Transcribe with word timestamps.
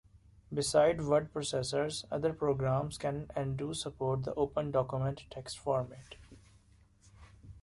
Besides 0.51 1.05
word 1.05 1.31
processors, 1.31 2.05
other 2.09 2.33
programs 2.33 2.97
can 2.97 3.29
and 3.35 3.55
do 3.55 3.75
support 3.75 4.23
the 4.23 4.33
OpenDocument 4.33 5.25
text 5.29 5.59
format. 5.59 6.15